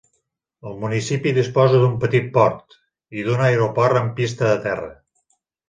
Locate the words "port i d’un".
2.39-3.47